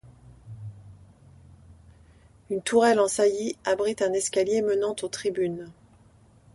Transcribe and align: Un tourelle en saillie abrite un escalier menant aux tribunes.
Un 2.51 2.57
tourelle 2.57 2.99
en 2.99 3.07
saillie 3.07 3.55
abrite 3.65 4.01
un 4.01 4.13
escalier 4.13 4.63
menant 4.63 4.95
aux 5.03 5.07
tribunes. 5.09 5.69